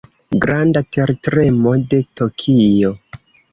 Granda 0.45 0.81
tertremo 0.97 1.75
de 1.93 2.01
Tokio. 2.23 2.93